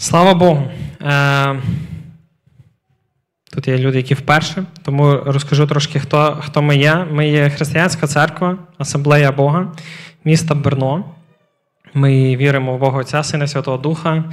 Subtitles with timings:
[0.00, 0.62] Слава Богу.
[1.02, 1.56] Е,
[3.54, 7.06] Тут є люди, які вперше, тому розкажу трошки, хто хто ми є.
[7.10, 9.72] Ми є Християнська церква, Асамблея Бога,
[10.24, 11.04] міста Берно.
[11.94, 14.24] Ми віримо в Бога Отця, Сина Святого Духа.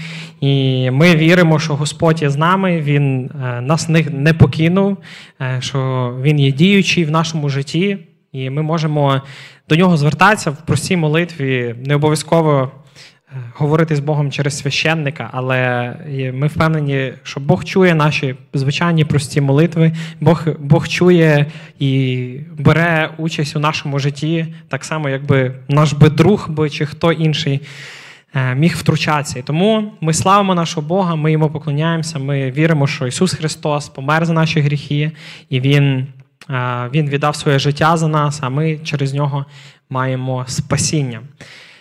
[0.42, 4.98] І ми віримо, що Господь є з нами, Він е, нас не покинув,
[5.42, 7.98] е, що Він є діючий в нашому житті,
[8.32, 9.22] і ми можемо
[9.70, 12.72] до нього звертатися в простій молитві, не обов'язково
[13.54, 15.94] говорити з Богом через священника, але
[16.34, 19.92] ми впевнені, що Бог чує наші звичайні прості молитви,
[20.22, 21.46] Бог Бог чує
[21.80, 27.12] і бере участь у нашому житті, так само, якби наш би друг би чи хто
[27.12, 27.62] інший
[28.36, 29.40] е, міг втручатися.
[29.40, 34.26] І тому ми славимо нашого Бога, ми йому поклоняємося, ми віримо, що Ісус Христос помер
[34.26, 35.12] за наші гріхи,
[35.50, 36.08] і Він,
[36.50, 39.46] е, Він віддав своє життя за нас, а ми через нього
[39.90, 41.22] маємо спасіння.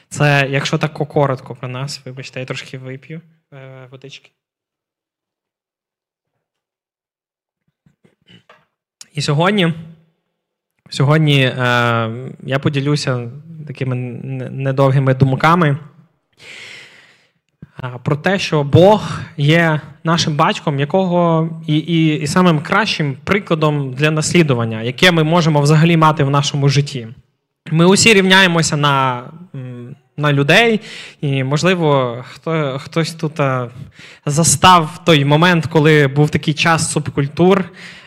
[0.08, 3.20] Це, якщо так коротко про нас, вибачте, я трошки вип'ю
[3.52, 4.30] е, водички.
[9.14, 9.72] І сьогодні
[10.90, 11.52] сьогодні е,
[12.42, 13.30] я поділюся
[13.66, 13.96] такими
[14.50, 15.78] недовгими думками
[17.84, 23.92] е, про те, що Бог є нашим батьком, якого і, і, і самим кращим прикладом
[23.92, 27.08] для наслідування, яке ми можемо взагалі мати в нашому житті.
[27.70, 29.24] Ми усі рівняємося на
[30.16, 30.80] на людей,
[31.20, 33.68] і, можливо, хто, хтось тут а,
[34.26, 37.64] застав той момент, коли був такий час субкультур,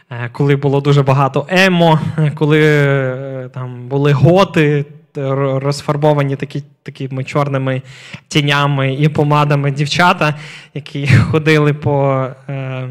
[0.09, 1.99] е, коли було дуже багато емо,
[2.35, 4.85] коли е, там були готи.
[5.15, 7.81] Розфарбовані такі, такими чорними
[8.27, 10.35] тінями і помадами дівчата,
[10.73, 12.89] які ходили по е,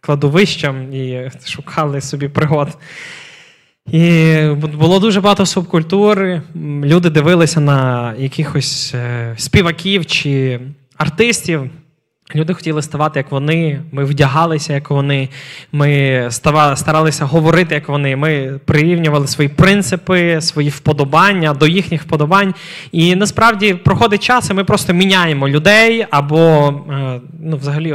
[0.00, 2.78] кладовищам і шукали собі пригод.
[3.90, 4.36] І
[4.78, 6.40] було дуже багато субкультур.
[6.84, 10.60] Люди дивилися на якихось е, співаків чи
[10.96, 11.70] артистів.
[12.34, 15.28] Люди хотіли ставати, як вони, ми вдягалися, як вони,
[15.72, 16.28] ми
[16.74, 18.16] старалися говорити, як вони.
[18.16, 22.54] Ми прирівнювали свої принципи, свої вподобання до їхніх вподобань.
[22.92, 27.94] І насправді проходить час, і ми просто міняємо людей або е, ну, взагалі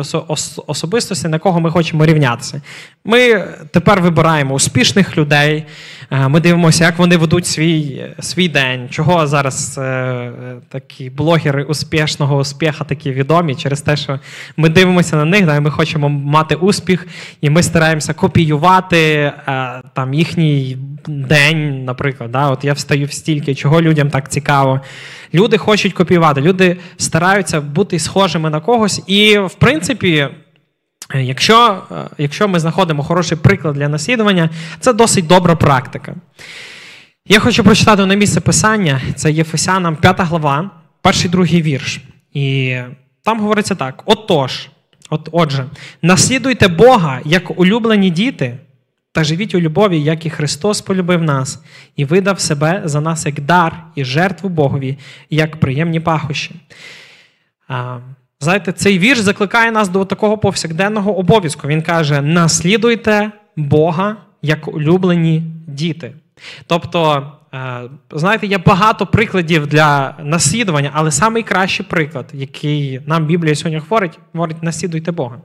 [0.67, 2.61] особистості, на кого ми хочемо рівнятися.
[3.05, 5.65] Ми тепер вибираємо успішних людей.
[6.11, 8.89] Е, ми дивимося, як вони ведуть свій свій день.
[8.89, 10.31] Чого зараз е,
[10.69, 14.19] такі блогери успішного успіха такі відомі через те, що
[14.57, 17.07] ми дивимося на них, да, і ми хочемо мати успіх,
[17.41, 19.33] і ми стараємося копіювати е,
[19.93, 22.31] там їхній день, наприклад.
[22.31, 24.81] Да, От я встаю в стільки, чого людям так цікаво.
[25.33, 29.03] Люди хочуть копіювати, люди стараються бути схожими на когось.
[29.07, 30.27] І, в принципі.
[31.15, 31.83] Якщо
[32.17, 36.15] якщо ми знаходимо хороший приклад для наслідування, це досить добра практика.
[37.25, 42.01] Я хочу прочитати на місце писання, це Єфесянам 5 глава, перший другий вірш.
[42.33, 42.77] І
[43.23, 44.69] там говориться так: отож,
[45.09, 45.65] от, отже,
[46.01, 48.57] наслідуйте Бога як улюблені діти,
[49.11, 51.63] та живіть у любові, як і Христос полюбив нас,
[51.95, 54.97] і видав себе за нас як дар і жертву Богові,
[55.29, 56.55] як приємні пахощі.
[58.39, 61.67] Знаєте, цей вірш закликає нас до такого повсякденного обов'язку.
[61.67, 66.13] Він каже: наслідуйте Бога як улюблені діти.
[66.67, 67.81] Тобто, е,
[68.11, 74.63] знаєте, є багато прикладів для наслідування, але найкращий приклад, який нам Біблія сьогодні говорить, говорить,
[74.63, 75.37] наслідуйте Бога.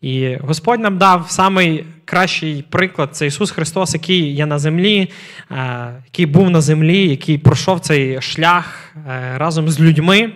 [0.00, 5.10] І Господь нам дав найкращий приклад це Ісус Христос, який є на землі,
[5.50, 10.32] е, який був на землі, який пройшов цей шлях е, разом з людьми.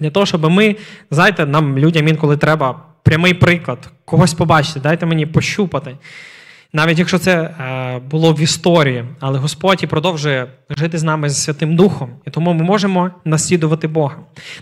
[0.00, 0.76] Для того, щоб ми,
[1.10, 5.96] знаєте, нам людям інколи треба прямий приклад, когось побачити, дайте мені пощупати.
[6.72, 11.42] Навіть якщо це е, було в історії, але Господь і продовжує жити з нами з
[11.42, 14.16] Святим Духом, і тому ми можемо наслідувати Бога.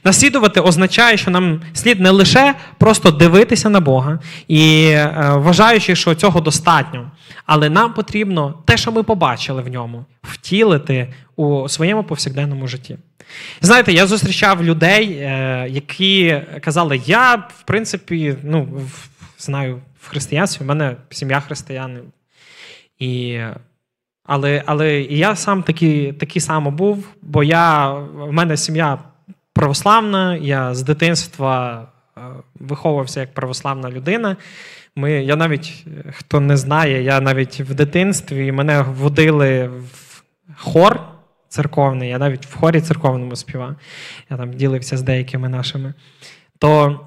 [0.05, 4.19] Наслідувати означає, що нам слід не лише просто дивитися на Бога
[4.49, 7.11] і е, вважаючи, що цього достатньо,
[7.47, 12.97] але нам потрібно те, що ми побачили в ньому, втілити у своєму повсякденному житті.
[13.61, 18.69] Знаєте, я зустрічав людей, е, які казали, я, в принципі, ну,
[19.39, 21.99] знаю в християнстві, в мене сім'я християн.
[22.99, 23.41] І,
[24.25, 28.99] Але але і я сам такий такий само був, бо я, в мене сім'я
[29.53, 31.89] православна, я з дитинства
[32.19, 32.21] е,
[32.55, 34.37] виховувався як православна людина.
[34.97, 40.23] Ми, Я навіть, хто не знає, я навіть в дитинстві мене водили в
[40.57, 41.01] хор
[41.49, 43.75] церковний, я навіть в хорі церковному співав.
[44.31, 45.95] Я там ділився з деякими нашими.
[46.59, 47.01] То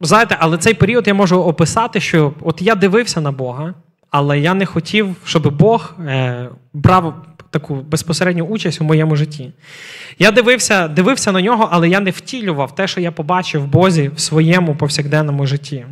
[0.00, 3.74] Знаєте, але цей період я можу описати, що от я дивився на Бога,
[4.10, 7.14] але я не хотів, щоб Бог е, брав
[7.50, 9.52] таку безпосередню участь у моєму житті.
[10.18, 14.10] Я дивився дивився на нього, але я не втілював те, що я побачив в Бозі
[14.14, 15.86] в своєму повсякденному житті.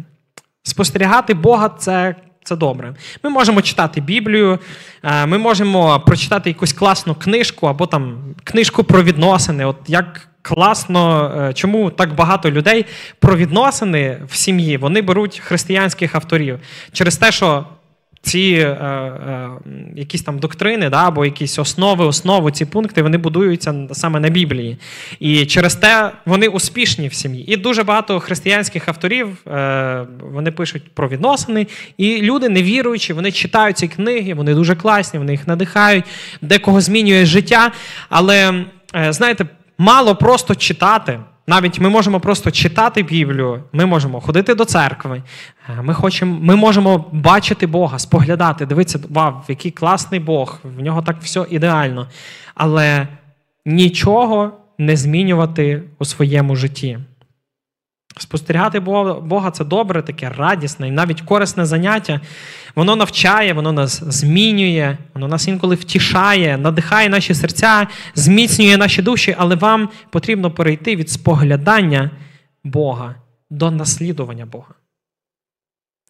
[0.62, 2.14] Спостерігати Бога це.
[2.44, 2.94] Це добре.
[3.22, 4.58] Ми можемо читати Біблію,
[5.02, 9.64] е, ми можемо прочитати якусь класну книжку або там книжку про відносини.
[9.64, 12.86] От як класно, е, чому так багато людей
[13.18, 16.58] про відносини в сім'ї вони беруть християнських авторів
[16.92, 17.66] через те, що
[18.22, 19.50] ці е, е,
[19.96, 24.78] якісь там доктрини, да, або якісь основи, основи, ці пункти вони будуються саме на Біблії.
[25.20, 27.52] І через те вони успішні в сім'ї.
[27.52, 31.66] І дуже багато християнських авторів е, вони пишуть про відносини.
[31.98, 36.04] І люди, не віруючи, вони читають ці книги, вони дуже класні, вони їх надихають,
[36.40, 37.72] декого змінює життя.
[38.08, 38.64] Але
[38.94, 39.46] е, знаєте,
[39.78, 41.20] мало просто читати.
[41.50, 45.22] Навіть ми можемо просто читати Біблію, ми можемо ходити до церкви,
[45.68, 51.02] е, ми хочемо, ми можемо бачити Бога, споглядати, дивитися, вау, який класний Бог, в нього
[51.02, 52.08] так все ідеально.
[52.54, 53.08] Але
[53.66, 56.98] нічого не змінювати у своєму житті.
[58.18, 62.20] Спостерігати Бога це добре, таке радісне і навіть корисне заняття.
[62.74, 69.36] Воно навчає, воно нас змінює, воно нас інколи втішає, надихає наші серця, зміцнює наші душі,
[69.38, 72.10] але вам потрібно перейти від споглядання
[72.64, 73.14] Бога
[73.50, 74.74] до наслідування Бога.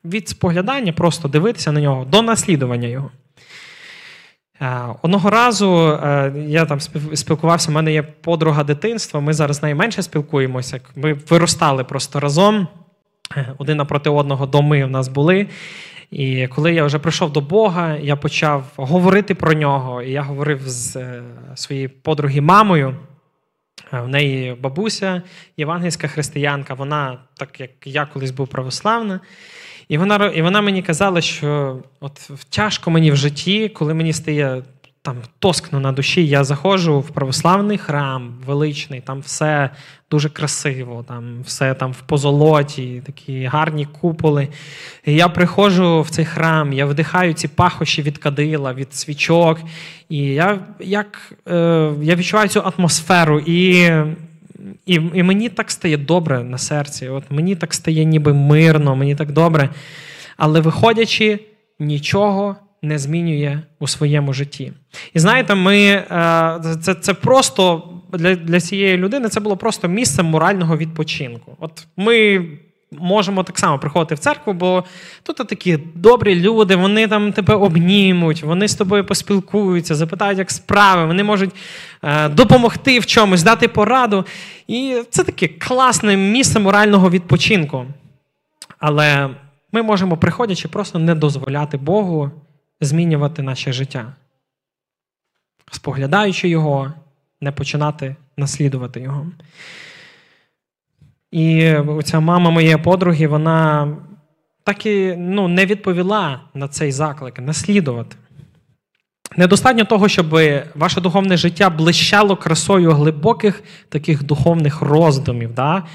[0.04, 3.10] Від споглядання, просто дивитися на нього, до наслідування Його.
[4.62, 6.80] Е, одного разу е, я там
[7.14, 10.80] спілкувався, в мене є подруга дитинства, ми зараз найменше спілкуємося.
[10.96, 12.68] Ми виростали просто разом.
[13.36, 15.46] Е, один напроти одного доми в нас були.
[16.10, 20.02] І коли я вже прийшов до Бога, я почав говорити про нього.
[20.02, 20.98] І я говорив з
[21.54, 22.96] своєю подруги мамою.
[23.92, 25.22] В неї бабуся,
[25.56, 29.20] євангельська християнка, вона, так як я колись був православна.
[29.90, 34.62] І вона і вона мені казала, що от тяжко мені в житті, коли мені стає
[35.02, 39.70] там тоскно на душі, я заходжу в православний храм величний, там все
[40.10, 44.48] дуже красиво, там все там в позолоті, такі гарні куполи.
[45.06, 49.58] І Я приходжу в цей храм, я вдихаю ці пахощі від кадила, від свічок.
[50.08, 53.40] І я як, е, я відчуваю цю атмосферу.
[53.46, 53.90] і
[54.90, 57.08] і і мені так стає добре на серці.
[57.08, 59.68] От Мені так стає ніби мирно, мені так добре.
[60.36, 61.38] Але виходячи,
[61.78, 64.72] нічого не змінює у своєму житті.
[65.14, 66.04] І знаєте, ми, е,
[66.80, 71.56] це це просто для для цієї людини це було просто місце морального відпочинку.
[71.60, 72.46] От ми
[72.92, 74.84] можемо так само приходити в церкву, бо
[75.22, 81.06] тут такі добрі люди, вони там тебе обнімуть, вони з тобою поспілкуються, запитають, як справи,
[81.06, 81.54] вони можуть
[82.02, 84.24] е, допомогти в чомусь, дати пораду.
[84.66, 87.86] І це таке класне місце морального відпочинку.
[88.78, 89.30] Але
[89.72, 92.30] ми можемо, приходячи, просто не дозволяти Богу
[92.80, 94.12] змінювати наше життя.
[95.70, 96.92] Споглядаючи його,
[97.40, 99.26] не починати наслідувати його.
[101.32, 101.74] І
[102.04, 103.88] ця мама моєї подруги, вона
[104.64, 108.16] так і ну, не відповіла на цей заклик наслідувати.
[109.36, 110.38] Недостатньо того, щоб
[110.74, 115.54] ваше духовне життя блищало красою глибоких таких духовних роздумів.
[115.54, 115.86] Да?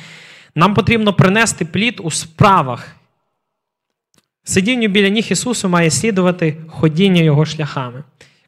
[0.55, 2.95] Нам потрібно принести плід у справах.
[4.43, 8.03] Сидінню біля ніг Ісусу має слідувати ходіння Його шляхами.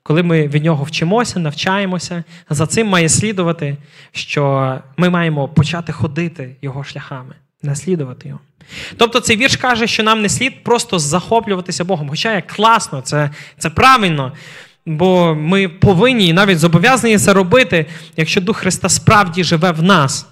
[0.07, 3.77] Коли ми від нього вчимося, навчаємося, за цим має слідувати,
[4.11, 8.39] що ми маємо почати ходити його шляхами, наслідувати його.
[8.97, 12.09] Тобто цей вірш каже, що нам не слід просто захоплюватися Богом.
[12.09, 14.31] Хоча як класно, це, це правильно.
[14.85, 17.85] Бо ми повинні і навіть зобов'язані це робити,
[18.17, 20.27] якщо Дух Христа справді живе в нас.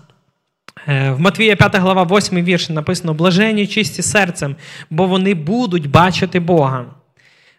[0.88, 4.56] Е, в Матвія 5 глава, 8 вірш написано: блажені чисті серцем,
[4.90, 6.86] бо вони будуть бачити Бога.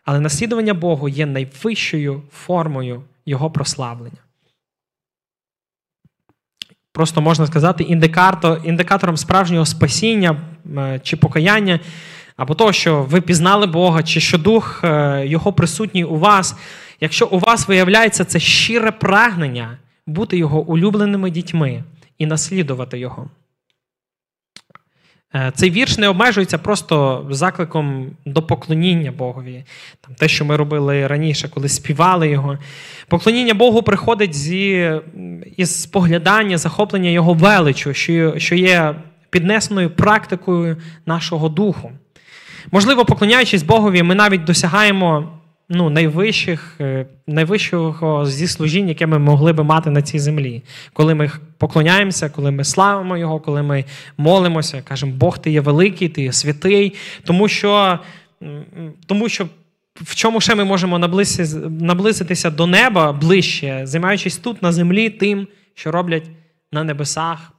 [0.07, 4.19] Але наслідування Богу є найвищою формою Його прославлення.
[6.93, 10.41] Просто можна сказати, індикатор, індикатором справжнього спасіння
[10.77, 11.81] е, чи покаяння,
[12.37, 16.57] або того, що ви пізнали Бога, чи що Дух е, Його присутній у вас.
[17.01, 21.85] Якщо у вас виявляється це щире прагнення бути Його улюбленими дітьми
[22.19, 23.31] і наслідувати Його.
[25.35, 29.65] Е, цей вірш не обмежується просто закликом до поклоніння Богові.
[30.01, 32.59] Там, Те, що ми робили раніше, коли співали його.
[33.09, 34.93] Поклоніння Богу приходить зі,
[35.57, 38.95] із споглядання, захоплення Його величу, що, що є
[39.31, 41.91] піднесеною практикою нашого духу.
[42.73, 45.36] Можливо, поклоняючись Богові, ми навіть досягаємо
[45.69, 50.63] ну, найвищих, е, найвищого зі служінь, яке ми могли би мати на цій землі.
[50.93, 53.85] Коли ми поклоняємося, коли ми славимо Його, коли ми
[54.17, 56.95] молимося, кажемо, Бог ти є великий, ти є святий,
[57.25, 57.99] тому що,
[59.07, 59.47] тому що
[59.95, 60.99] в чому ще ми можемо
[61.69, 66.31] наблизитися до неба ближче, займаючись тут, на землі, тим, що роблять
[66.73, 67.53] на небесах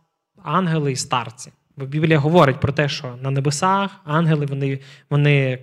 [0.44, 1.52] ангели і старці.
[1.78, 5.60] Бо Біблія говорить про те, що на небесах ангели вони вони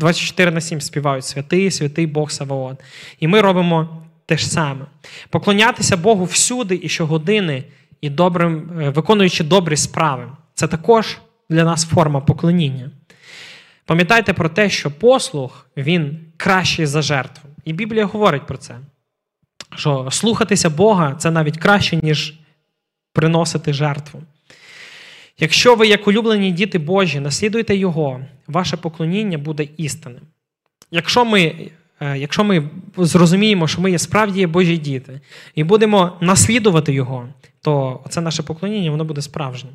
[0.00, 2.80] 24 на 7 співають святий, святий Бог Саваот.
[3.20, 4.86] І ми робимо те ж саме.
[5.30, 7.64] Поклонятися Богу всюди і щогодини,
[8.00, 10.32] і добрим, е, виконуючи добрі справи.
[10.54, 11.18] Це також
[11.50, 12.90] для нас форма поклоніння.
[13.84, 17.50] Пам'ятайте про те, що послух він кращий за жертву.
[17.64, 18.74] І Біблія говорить про це.
[19.76, 22.34] Що слухатися Бога це навіть краще, ніж
[23.12, 24.22] приносити жертву.
[25.40, 30.22] Якщо ви, як улюблені діти Божі, наслідуєте Його, ваше поклоніння буде істинним.
[30.90, 31.70] Якщо ми
[32.00, 35.20] е, якщо ми зрозуміємо, що ми є справді Божі діти,
[35.54, 37.28] і будемо наслідувати Його,
[37.60, 39.72] то це наше поклоніння воно буде справжнім.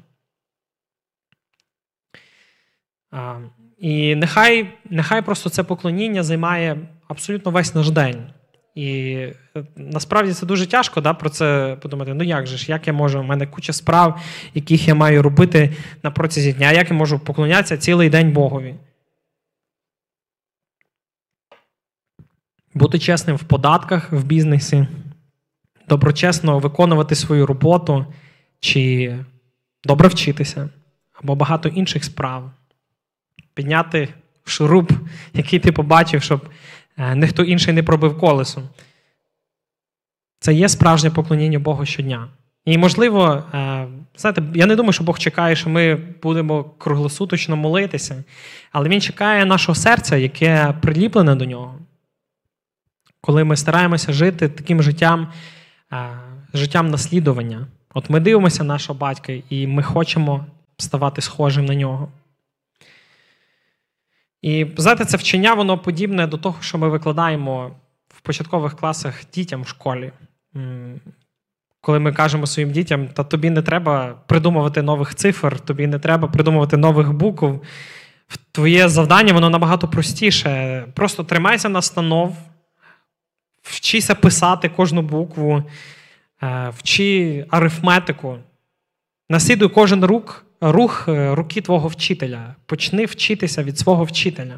[3.77, 8.27] І нехай нехай просто це поклоніння займає абсолютно весь наш день.
[8.75, 9.13] І
[9.55, 12.13] е, насправді це дуже тяжко да, про це подумати.
[12.13, 13.19] Ну як же ж, як я можу?
[13.19, 14.21] У мене куча справ,
[14.53, 18.75] яких я маю робити на протязі дня, як я можу поклонятися цілий день Богові.
[22.73, 24.87] Бути чесним в податках в бізнесі,
[25.89, 28.05] доброчесно виконувати свою роботу,
[28.59, 29.15] чи
[29.83, 30.69] добре вчитися,
[31.13, 32.51] або багато інших справ.
[33.53, 34.09] Підняти
[34.45, 34.91] шуруп,
[35.33, 36.49] який ти побачив, щоб
[36.97, 38.61] ніхто інший не пробив колесо.
[40.39, 42.27] Це є справжнє поклоніння Богу щодня.
[42.65, 43.87] І, можливо, е,
[44.17, 48.23] знаєте, я не думаю, що Бог чекає, що ми будемо круглосуточно молитися,
[48.71, 51.79] але Він чекає нашого серця, яке приліплене до нього.
[53.21, 55.27] Коли ми стараємося жити таким життям,
[55.93, 56.09] е,
[56.53, 57.67] життям наслідування.
[57.93, 60.45] От ми дивимося нашого батька, і ми хочемо
[60.77, 62.09] ставати схожим на нього.
[64.45, 67.71] І знаєте, це вчення, воно подібне до того, що ми викладаємо
[68.07, 70.11] в початкових класах дітям в школі.
[71.81, 76.27] Коли ми кажемо своїм дітям, та тобі не треба придумувати нових цифр, тобі не треба
[76.27, 77.61] придумувати нових букв.
[78.51, 80.83] Твоє завдання воно набагато простіше.
[80.93, 82.37] Просто тримайся настанов,
[83.61, 85.63] вчися писати кожну букву,
[86.43, 88.37] е, вчи арифметику,
[89.29, 92.55] наслідуй кожен рук рух е, руки твого вчителя.
[92.65, 94.55] Почни вчитися від свого вчителя.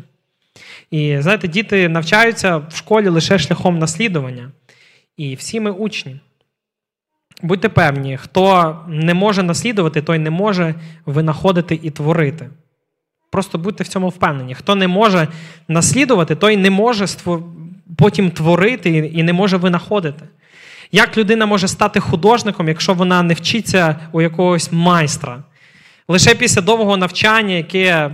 [0.91, 4.51] І знаєте, діти навчаються в школі лише шляхом наслідування.
[5.17, 6.19] І всі ми учні.
[7.41, 12.49] Будьте певні, хто не може наслідувати, той не може винаходити і творити.
[13.31, 14.55] Просто будьте в цьому впевнені.
[14.55, 15.27] Хто не може
[15.67, 17.05] наслідувати, той не може
[17.97, 20.25] потім творити і не може винаходити.
[20.91, 25.43] Як людина може стати художником, якщо вона не вчиться у якогось майстра?
[26.09, 28.11] Лише після довгого навчання, яке е,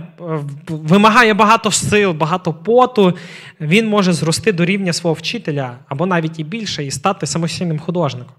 [0.68, 3.16] вимагає багато сил, багато поту,
[3.60, 8.34] він може зрости до рівня свого вчителя або навіть і більше, і стати самостійним художником.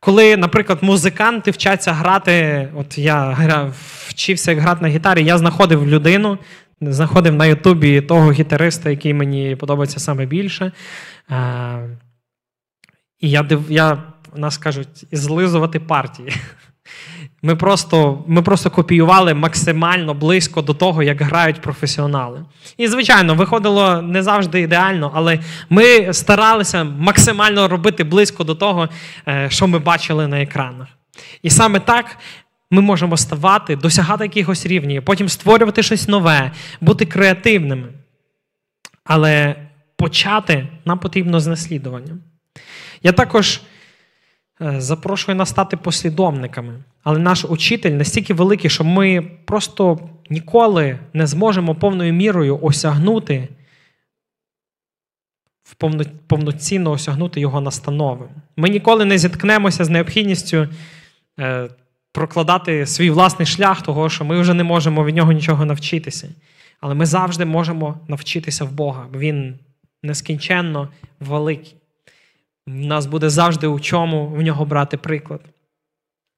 [0.00, 3.72] Коли, наприклад, музиканти вчаться грати, от я
[4.06, 6.38] вчився грати на гітарі, я знаходив людину,
[6.80, 10.72] знаходив на Ютубі того гітариста, який мені подобається саме більше.
[11.30, 11.98] Е,
[13.20, 14.02] і я, я
[14.34, 16.32] нас кажуть, злизувати партії.
[17.46, 22.44] Ми просто ми просто копіювали максимально близько до того, як грають професіонали.
[22.76, 25.38] І, звичайно, виходило не завжди ідеально, але
[25.70, 28.88] ми старалися максимально робити близько до того,
[29.28, 30.88] е, що ми бачили на екранах.
[31.42, 32.18] І саме так
[32.70, 36.50] ми можемо ставати, досягати якихось рівнів, потім створювати щось нове,
[36.80, 37.88] бути креативними.
[39.04, 39.54] Але
[39.96, 42.20] почати нам потрібно з наслідуванням.
[43.02, 43.60] Я також.
[44.62, 46.74] Е, запрошує нас стати послідовниками.
[47.02, 49.98] Але наш учитель настільки великий, що ми просто
[50.30, 53.48] ніколи не зможемо повною мірою осягнути,
[56.26, 58.28] повноцінно осягнути його настанови.
[58.56, 60.68] Ми ніколи не зіткнемося з необхідністю
[61.40, 61.68] е,
[62.12, 66.28] прокладати свій власний шлях, того, що ми вже не можемо від нього нічого навчитися.
[66.80, 69.58] Але ми завжди можемо навчитися в Бога, бо Він
[70.02, 70.88] нескінченно
[71.20, 71.74] великий.
[72.66, 75.40] Нас буде завжди у чому в нього брати приклад.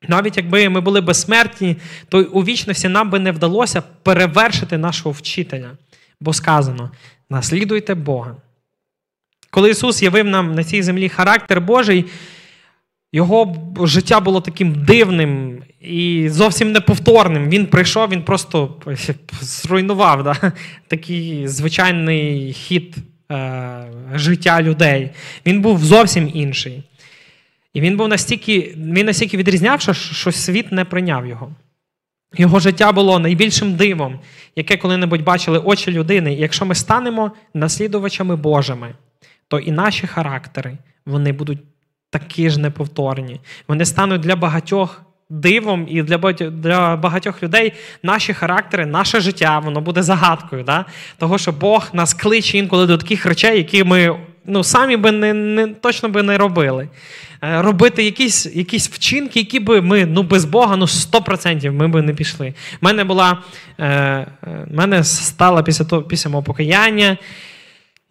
[0.08, 1.76] Навіть якби ми були безсмертні,
[2.08, 5.70] то у вічності нам би не вдалося перевершити нашого вчителя.
[6.20, 6.90] Бо сказано:
[7.30, 8.36] наслідуйте Бога.
[9.50, 12.04] Коли Ісус явив нам на цій землі характер Божий,
[13.12, 17.48] його життя було таким дивним і зовсім неповторним.
[17.48, 18.76] Він прийшов, він просто
[19.40, 20.52] зруйнував да?
[20.88, 22.96] такий звичайний хід
[24.14, 25.10] життя людей.
[25.46, 26.82] Він був зовсім інший.
[27.74, 31.52] І він був настільки він настільки відрізнявся, що світ не прийняв його.
[32.34, 34.20] Його життя було найбільшим дивом,
[34.56, 36.34] яке коли-небудь бачили очі людини.
[36.34, 38.94] І якщо ми станемо наслідувачами Божими,
[39.48, 41.58] то і наші характери вони будуть
[42.10, 43.40] такі ж неповторні.
[43.68, 46.18] Вони стануть для багатьох дивом, і для
[46.50, 50.62] для багатьох людей наші характери, наше життя, воно буде загадкою.
[50.62, 50.84] Да?
[51.18, 54.16] Того, що Бог нас кличе інколи до таких речей, які ми
[54.46, 56.88] ну, самі би не, не точно би не робили.
[57.42, 62.02] Е, робити якісь якісь вчинки, які би ми ну, без Бога ну, 100% ми би
[62.02, 62.54] не пішли.
[62.82, 63.42] У мене була,
[63.78, 64.26] е, е,
[64.70, 67.16] мене стала після того, після мого покаяння.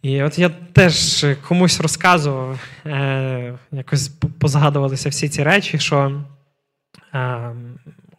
[0.01, 6.21] І от я теж комусь розказував, е, якось позагадувалися всі ці речі, що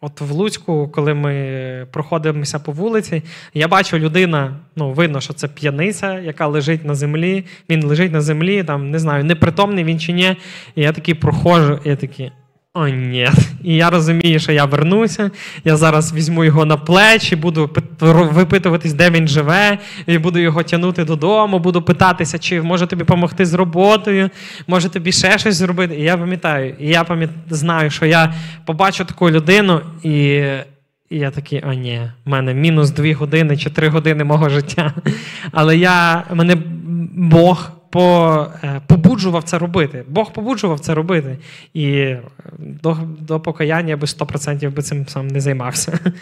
[0.01, 3.23] от в Луцьку, коли ми проходимося по вулиці,
[3.53, 7.45] я бачу людина, ну, видно, що це п'яниця, яка лежить на землі.
[7.69, 10.35] Він лежить на землі, там, не знаю, непритомний він чи ні.
[10.75, 12.31] І я такий проходжу, і я такий.
[12.79, 13.29] О, ні.
[13.63, 15.31] І я розумію, що я вернуся.
[15.63, 17.69] Я зараз візьму його на плечі, буду
[18.31, 23.45] випитуватись, де він живе, і буду його тягнути додому, буду питатися, чи може тобі допомогти
[23.45, 24.29] з роботою,
[24.67, 25.95] може тобі ще щось зробити.
[25.95, 28.33] І я пам'ятаю, і я пам'ятаю, знаю, що я
[28.65, 30.43] побачу таку людину, і
[31.09, 34.93] і я такий, о, ні, в мене мінус дві години чи три години мого життя.
[35.51, 36.57] Але я, мене
[37.13, 37.71] Бог
[38.87, 40.05] побуджував це робити.
[40.07, 41.37] Бог побуджував це робити.
[41.73, 42.23] І е,
[42.57, 45.99] до до покаяння би 100% би цим сам не займався.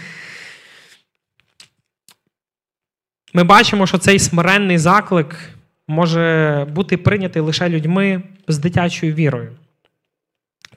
[3.34, 5.36] Ми бачимо, що цей смиренний заклик
[5.88, 9.52] може бути прийнятий лише людьми з дитячою вірою.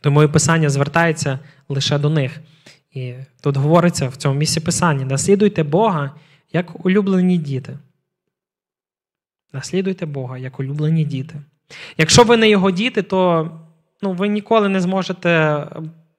[0.00, 2.40] Тому і Писання звертається лише до них.
[2.92, 6.14] І тут говориться в цьому місці Писання: наслідуйте Бога
[6.52, 7.78] як улюблені діти.
[9.52, 11.34] Наслідуйте Бога як улюблені діти.
[11.98, 13.50] Якщо ви не його діти, то
[14.02, 15.66] ну, ви ніколи не зможете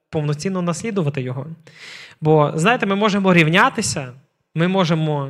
[0.10, 1.46] повноцінно наслідувати Його.
[2.22, 4.14] Бо, знаєте, ми можемо рівнятися,
[4.56, 5.30] ми можемо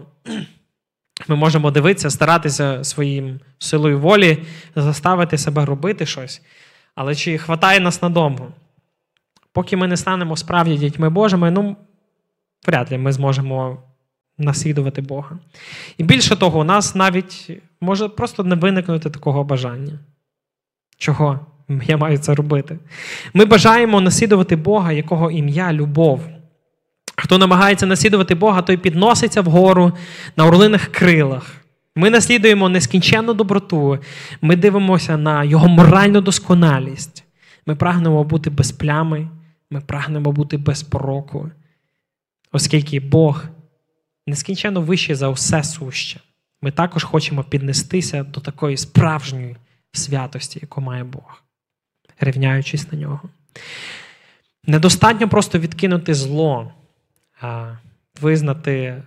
[1.27, 4.43] ми можемо дивитися, старатися своїм силою волі
[4.75, 6.41] заставити себе робити щось.
[6.95, 8.51] Але чи хватає нас надовго?
[9.53, 11.77] Поки ми не станемо справді дітьми Божими, ну,
[12.67, 13.83] вряд ли ми зможемо
[14.41, 15.39] наслідувати Бога.
[15.97, 17.51] І більше того, у нас навіть
[17.81, 19.99] може просто не виникнути такого бажання.
[20.97, 21.39] Чого
[21.85, 22.77] я маю це робити?
[23.33, 26.21] Ми бажаємо наслідувати Бога, якого ім'я любов.
[27.17, 29.91] Хто намагається наслідувати Бога, той підноситься вгору
[30.37, 31.55] на орлиних крилах.
[31.95, 33.99] Ми наслідуємо нескінченну доброту,
[34.41, 37.23] ми дивимося на Його моральну досконалість.
[37.65, 39.27] Ми прагнемо бути без плями,
[39.69, 41.49] ми прагнемо бути без пороку,
[42.51, 43.43] оскільки Бог
[44.27, 46.19] нескінченно вище за все суще.
[46.61, 49.57] Ми також хочемо піднестися до такої справжньої
[49.91, 51.43] святості, яку має Бог,
[52.19, 53.21] рівняючись на нього.
[54.63, 56.73] Недостатньо просто відкинути зло,
[58.21, 59.03] визнати,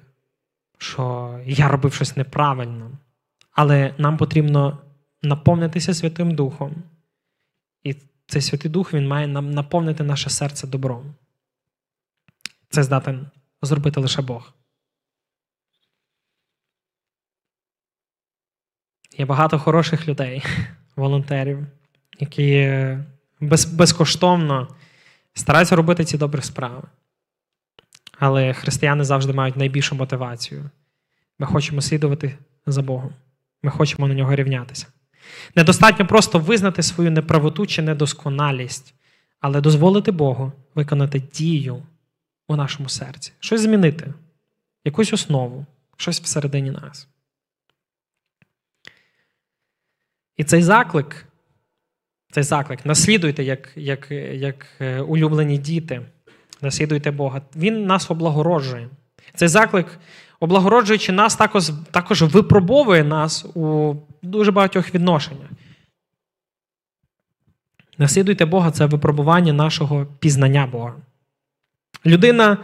[0.78, 2.90] що я робив щось неправильно,
[3.52, 4.78] але нам потрібно
[5.22, 6.74] наповнитися Святим Духом.
[7.82, 7.96] І
[8.26, 11.14] цей Святий Дух Він має нам наповнити наше серце добром.
[12.68, 13.26] Це здатен
[13.62, 14.53] зробити лише Бог.
[19.18, 20.42] Є багато хороших людей,
[20.96, 21.66] волонтерів,
[22.20, 22.78] які
[23.40, 24.68] без, безкоштовно
[25.34, 26.82] стараються робити ці добрі справи.
[28.18, 30.70] Але християни завжди мають найбільшу мотивацію.
[31.38, 33.10] Ми хочемо слідувати за Богом.
[33.62, 34.86] Ми хочемо на нього рівнятися.
[35.56, 38.94] Недостатньо просто визнати свою неправоту чи недосконалість,
[39.40, 41.82] але дозволити Богу виконати дію
[42.48, 44.14] у нашому серці, щось змінити,
[44.84, 47.08] якусь основу, щось всередині нас.
[50.36, 51.26] І цей заклик,
[52.32, 56.02] цей заклик, наслідуйте, як як, як е, улюблені діти,
[56.60, 57.42] наслідуйте Бога.
[57.56, 58.88] Він нас облагороджує.
[59.34, 59.98] Цей заклик,
[60.40, 65.48] облагороджуючи нас, також також випробовує нас у дуже багатьох відношеннях.
[67.98, 70.94] Наслідуйте Бога це випробування нашого пізнання Бога.
[72.06, 72.58] Людина,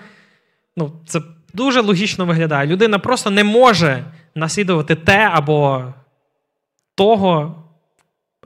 [0.77, 1.21] ну, це
[1.55, 2.67] дуже логічно виглядає.
[2.67, 4.05] Людина просто не може
[4.35, 5.85] наслідувати те або
[6.95, 7.60] того,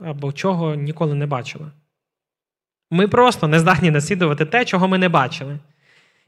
[0.01, 1.71] або чого ніколи не бачили.
[2.91, 5.59] Ми просто не здатні наслідувати те, чого ми не бачили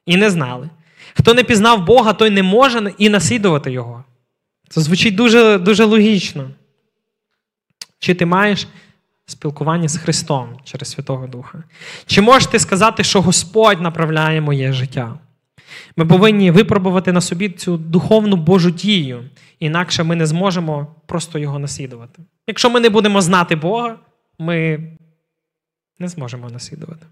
[0.05, 0.69] і не знали.
[1.13, 4.03] Хто не пізнав Бога, той не може і наслідувати Його.
[4.69, 6.49] Це звучить дуже, дуже логічно.
[7.99, 8.67] Чи ти маєш
[9.25, 11.63] спілкування з Христом через Святого Духа?
[12.05, 15.19] Чи можеш ти сказати, що Господь направляє моє життя?
[15.95, 19.23] Ми повинні випробувати на собі цю духовну Божу дію,
[19.59, 22.21] інакше ми не зможемо просто його наслідувати.
[22.47, 23.95] Якщо ми не будемо знати Бога,
[24.39, 24.79] ми
[25.99, 27.05] не зможемо наслідувати.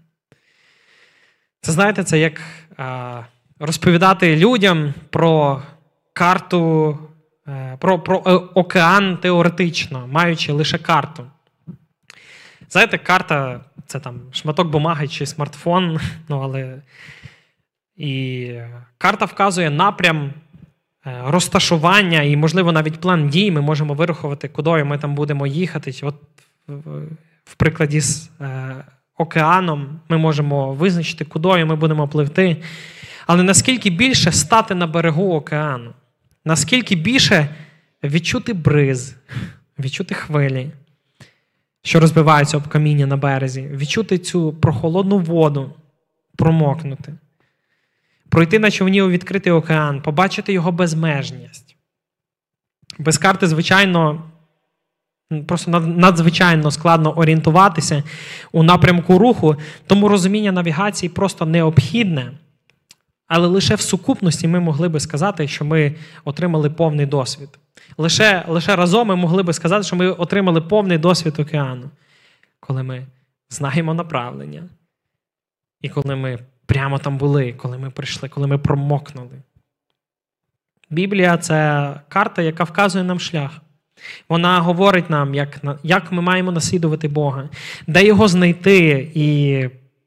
[1.60, 2.40] Це знаєте, це як
[2.76, 3.22] а,
[3.58, 5.62] розповідати людям про
[6.12, 6.98] карту,
[7.48, 8.16] е, про, про
[8.54, 11.26] океан теоретично, маючи лише карту.
[12.68, 16.82] Знаєте, карта це там шматок бумаги чи смартфон, ну але
[17.96, 18.52] і
[18.98, 20.30] карта вказує напрям
[21.06, 23.50] е, розташування і, можливо, навіть план дій.
[23.50, 25.92] Ми можемо вирахувати, куди ми там будемо їхати.
[26.02, 26.14] От
[27.44, 28.74] в прикладі з е,
[29.18, 32.56] океаном ми можемо визначити, куди ми будемо пливти.
[33.26, 35.94] Але наскільки більше стати на берегу океану,
[36.44, 37.48] наскільки більше
[38.04, 39.16] відчути бриз,
[39.78, 40.70] відчути хвилі,
[41.82, 45.72] що розбиваються об каміння на березі, відчути цю прохолодну воду,
[46.36, 47.14] промокнути,
[48.28, 51.76] пройти на човні у відкритий океан, побачити його безмежність.
[52.98, 54.22] Без карти, звичайно,
[55.46, 58.02] просто надзвичайно складно орієнтуватися
[58.52, 62.32] у напрямку руху, тому розуміння навігації просто необхідне.
[63.26, 67.48] Але лише в сукупності ми могли би сказати, що ми отримали повний досвід.
[67.98, 71.90] Лише лише разом ми могли би сказати, що ми отримали повний досвід океану,
[72.60, 73.06] коли ми
[73.50, 74.62] знаємо направлення.
[75.80, 79.42] І коли ми прямо там були, коли ми прийшли, коли ми промокнули.
[80.90, 83.50] Біблія це карта, яка вказує нам шлях.
[84.28, 87.48] Вона говорить нам, як як ми маємо наслідувати Бога,
[87.86, 89.58] де його знайти і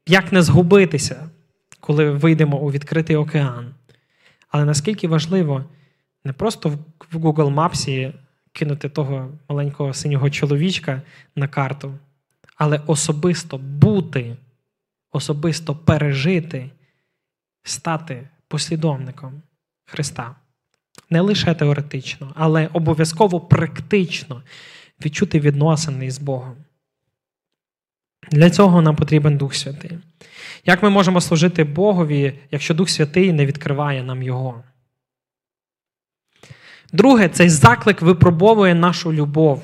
[0.06, 1.30] як не згубитися
[1.80, 3.74] коли вийдемо у відкритий океан.
[4.48, 5.64] Але наскільки важливо
[6.24, 6.68] не просто
[7.12, 8.12] в Google Maps
[8.52, 11.02] кинути того маленького синього чоловічка
[11.36, 11.94] на карту,
[12.56, 14.36] але особисто бути,
[15.12, 16.70] особисто пережити,
[17.62, 19.42] стати послідовником
[19.84, 20.36] Христа.
[21.10, 24.42] Не лише теоретично, але обов'язково практично
[25.04, 26.56] відчути відносини з Богом.
[28.30, 29.98] Для цього нам потрібен Дух Святий.
[30.64, 34.64] Як ми можемо служити Богові, якщо Дух Святий не відкриває нам Його?
[36.92, 39.62] Друге, цей заклик випробовує нашу любов.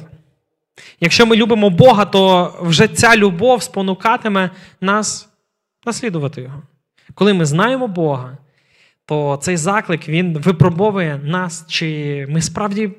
[1.01, 5.29] Якщо ми любимо Бога, то вже ця любов спонукатиме нас
[5.87, 6.63] наслідувати Його.
[7.15, 8.39] Коли ми знаємо Бога,
[9.05, 12.91] то цей заклик Він випробовує нас, чи ми справді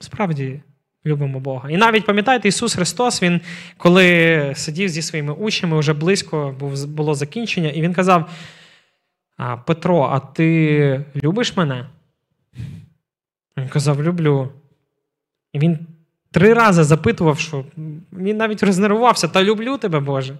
[0.00, 0.60] справді
[1.06, 1.70] любимо Бога.
[1.70, 3.40] І навіть пам'ятаєте, Ісус Христос, Він,
[3.76, 8.30] коли сидів зі своїми учнями, вже близько було закінчення, і Він казав:
[9.66, 11.86] Петро, а ти любиш мене?
[13.56, 14.52] Він казав, люблю.
[15.52, 15.78] І він
[16.30, 17.64] три рази запитував, що
[18.12, 20.36] він навіть рознервувався, та люблю тебе, Боже.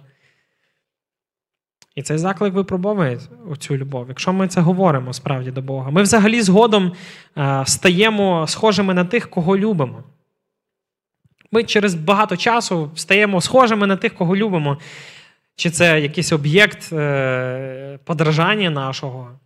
[1.95, 3.19] І цей заклик випробовує
[3.59, 4.05] цю любов.
[4.07, 6.91] Якщо ми це говоримо справді до Бога, ми взагалі згодом
[7.65, 10.03] стаємо схожими на тих, кого любимо.
[11.51, 14.77] Ми через багато часу стаємо схожими на тих, кого любимо.
[15.55, 19.39] Чи це якийсь об'єкт е, подражання нашого.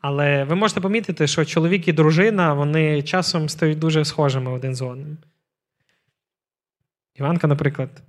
[0.00, 4.82] Але ви можете помітити, що чоловік і дружина вони часом стають дуже схожими один з
[4.82, 5.16] одним.
[7.14, 8.02] Іванка, наприклад,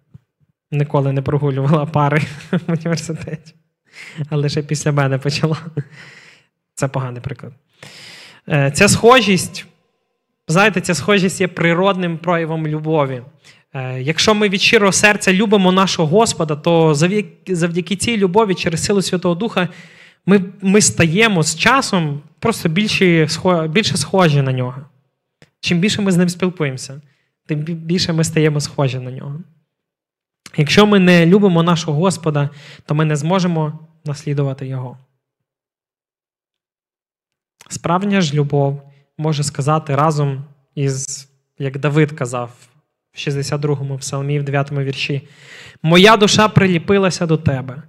[0.72, 3.56] ніколи не прогулювала пари в університеті,
[4.30, 5.58] але лише після мене почала.
[6.76, 7.54] Це поганий приклад.
[8.50, 9.66] Е, ця схожість
[10.50, 13.22] Знаєте, ця схожість є природним проявом любові.
[13.74, 16.96] Е, якщо ми від щирого серця любимо нашого Господа, то
[17.48, 19.68] завдяки цій любові через силу Святого Духа
[20.26, 23.28] ми ми стаємо з часом просто більше,
[23.70, 24.76] більше схожі на нього.
[25.60, 27.02] Чим більше ми з ним спілкуємося,
[27.48, 29.40] тим більше ми стаємо схожі на нього.
[30.58, 32.50] Якщо ми не любимо нашого Господа,
[32.86, 34.98] то ми не зможемо наслідувати Його.
[37.70, 42.52] Справжня ж любов може сказати разом із, як Давид казав
[43.14, 45.28] в 62-му псалмі, в 9-му вірші:
[45.82, 47.84] Моя душа приліпилася до тебе,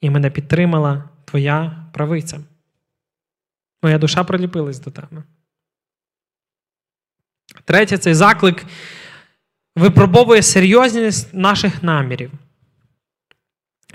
[0.00, 2.40] і мене підтримала твоя правиця.
[3.82, 5.22] Моя душа приліпилась до тебе.
[7.64, 8.64] Третє, цей заклик
[9.76, 12.30] випробовує серйозність наших намірів.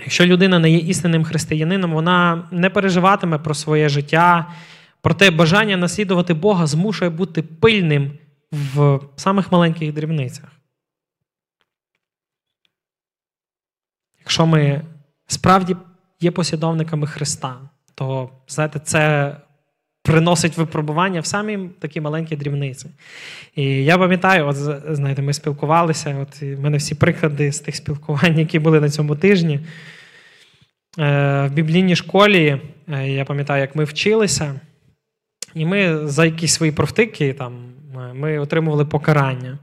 [0.00, 4.46] Якщо людина не є істинним християнином, вона не переживатиме про своє життя,
[5.00, 8.18] Проте бажання наслідувати Бога змушує бути пильним
[8.52, 10.52] в самих маленьких дрібницях.
[14.18, 14.84] Якщо ми
[15.26, 15.76] справді
[16.20, 17.60] є послідовниками Христа,
[17.94, 19.36] то знаєте, це
[20.10, 22.86] приносить випробування в самі такі маленькі дрібниці.
[23.56, 24.56] І я пам'ятаю, от
[24.96, 29.16] знаєте, ми спілкувалися, от в мене всі приклади з тих спілкувань, які були на цьому
[29.16, 29.60] тижні.
[30.98, 34.60] Е, в біблійній школі, е, я пам'ятаю, як ми вчилися.
[35.54, 37.52] І ми за якісь свої провтики там,
[38.14, 39.58] ми отримували покарання.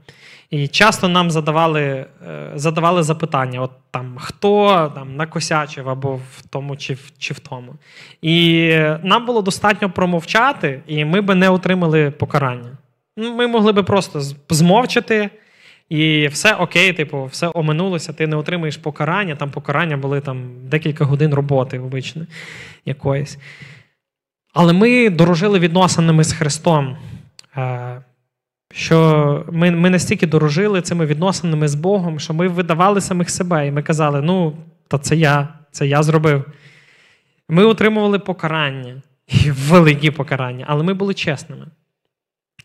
[0.50, 2.06] І часто нам задавали е,
[2.54, 7.74] задавали запитання: от там хто там накосячив або в тому, чи в, чи в тому.
[8.22, 8.68] І
[9.02, 12.78] нам було достатньо промовчати, і ми би не отримали покарання.
[13.16, 15.30] Ну, ми могли би просто змовчати,
[15.88, 19.36] і все окей, типу, все оминулося, ти не отримаєш покарання.
[19.36, 22.26] Там покарання були там декілька годин роботи обично
[22.84, 23.38] якоїсь.
[24.54, 26.96] Але ми дорожили відносинами з Христом.
[28.72, 33.70] Що ми ми настільки дорожили цими відносинами з Богом, що ми видавали самих себе, і
[33.70, 34.56] ми казали: ну,
[34.88, 36.44] та це я, це я зробив.
[37.48, 41.66] Ми отримували покарання, і великі покарання, але ми були чесними.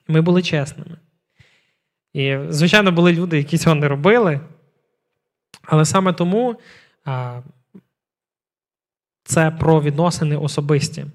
[0.08, 0.98] Ми були чесними.
[2.14, 4.40] І, звичайно, були люди, які цього не робили.
[5.62, 6.60] Але саме тому
[7.06, 7.42] а,
[9.24, 11.06] це про відносини особисті.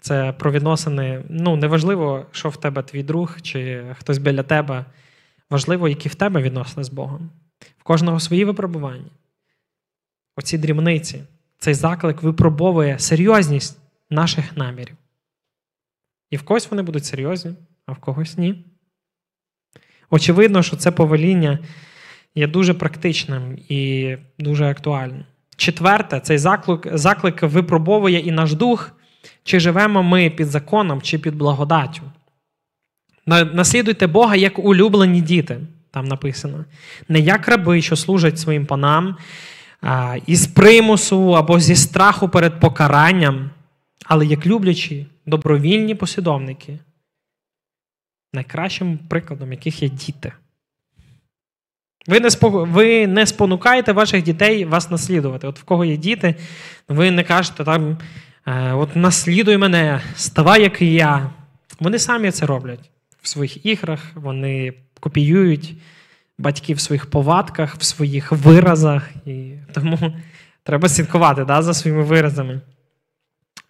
[0.00, 1.24] Це про відносини.
[1.28, 4.84] Ну, неважливо, що в тебе твій друг чи хтось біля тебе.
[5.50, 7.30] Важливо, які в тебе відносини з Богом.
[7.78, 9.10] В кожного свої випробування.
[10.36, 11.22] Оці дрібниці.
[11.58, 13.78] Цей заклик випробовує серйозність
[14.10, 14.96] наших намірів.
[16.30, 17.54] І в когось вони будуть серйозні,
[17.86, 18.64] а в когось ні.
[20.10, 21.58] Очевидно, що це повеління
[22.34, 25.24] є дуже практичним і дуже актуальним.
[25.56, 28.97] Четверте, цей заклик, заклик випробовує і наш дух.
[29.48, 32.02] Чи живемо ми під законом, чи під благодаттю?
[33.26, 36.64] Наслідуйте Бога як улюблені діти, там написано.
[37.08, 39.16] Не як раби, що служать своїм панам,
[40.26, 43.50] із примусу або зі страху перед покаранням,
[44.04, 46.78] але як люблячі, добровільні послідовники,
[48.32, 50.32] найкращим прикладом яких є діти.
[52.06, 55.46] Ви не ви не спонукаєте ваших дітей вас наслідувати.
[55.46, 56.34] От в кого є діти,
[56.88, 57.98] ви не кажете там.
[58.48, 61.30] Е, от наслідуй мене, ставай, як і я.
[61.80, 62.90] Вони самі це роблять
[63.22, 65.74] в своїх іграх, вони копіюють
[66.38, 69.10] батьків в своїх повадках, в своїх виразах.
[69.26, 69.98] І Тому
[70.62, 72.60] треба слідкувати да, за своїми виразами.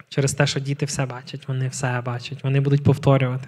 [0.09, 3.47] Через те, що діти все бачать, вони все бачать, вони будуть повторювати.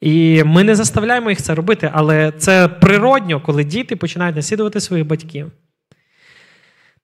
[0.00, 5.06] І ми не заставляємо їх це робити, але це природньо, коли діти починають наслідувати своїх
[5.06, 5.52] батьків.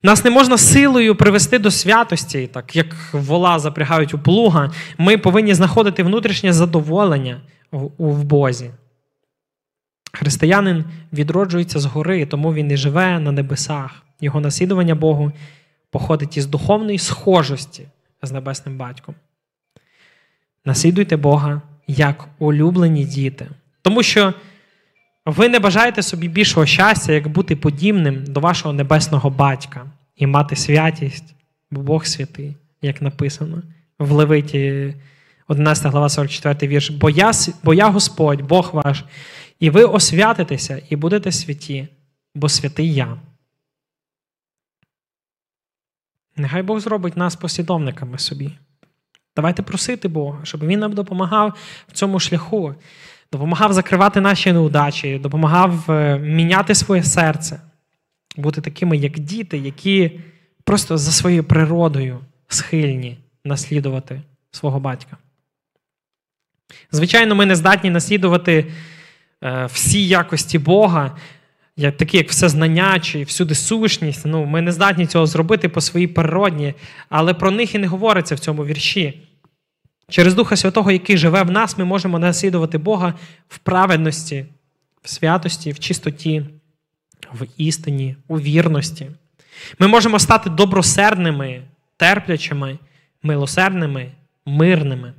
[0.03, 4.73] Нас не можна силою привести до святості, так як вола запрягають у плуга.
[4.99, 7.41] Ми повинні знаходити внутрішнє задоволення
[7.99, 8.71] в Бозі.
[10.13, 14.03] Християнин відроджується згори, тому він і живе на небесах.
[14.21, 15.33] Його наслідування Богу
[15.91, 17.87] походить із духовної схожості
[18.23, 19.15] з небесним батьком.
[20.65, 23.47] Наслідуйте Бога як улюблені діти.
[23.83, 24.35] Тому що
[25.27, 30.57] ви не бажаєте собі більшого щастя, як бути подібним до вашого небесного батька і мати
[30.57, 31.35] святість,
[31.71, 33.63] бо Бог святий, як написано
[33.99, 34.95] в Левиті
[35.49, 36.91] 11 глава 44 вірш.
[36.91, 39.05] Бо я, бо я Господь, Бог ваш,
[39.61, 41.89] і ви освятитеся і будете святі,
[42.35, 43.17] бо святий я.
[46.37, 48.51] Нехай Бог зробить нас послідовниками собі.
[49.37, 51.55] Давайте просити Бога, щоб Він нам допомагав
[51.89, 52.75] в цьому шляху
[53.33, 57.61] допомагав закривати наші неудачі, допомагав е, міняти своє серце,
[58.37, 60.21] бути такими, як діти, які
[60.65, 65.17] просто за своєю природою схильні наслідувати свого батька.
[66.93, 68.67] Звичайно, ми не здатні наслідувати
[69.45, 71.17] е, всі якості Бога,
[71.77, 74.27] такі, як все знання чи всюди сущність.
[74.27, 76.75] Ну, Ми не здатні цього зробити по своїй природні,
[77.09, 79.30] але про них і не говориться в цьому вірші.
[80.11, 83.15] Через Духа Святого, який живе в нас, ми можемо наслідувати Бога
[83.49, 84.47] в праведності,
[85.03, 86.47] в святості, в чистоті,
[87.33, 89.11] в істині, у вірності.
[89.79, 91.63] Ми можемо стати добросердними,
[91.97, 92.79] терплячими,
[93.23, 94.13] милосердними,
[94.47, 95.15] мирними.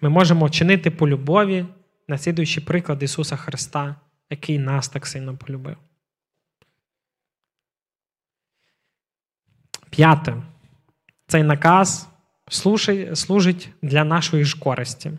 [0.00, 1.66] Ми можемо чинити по любові,
[2.08, 3.96] наслідуючи приклад Ісуса Христа,
[4.30, 5.76] який нас так сильно полюбив.
[9.90, 10.36] П'яте.
[11.26, 12.08] Цей наказ
[13.14, 15.10] служить для нашої ж користі.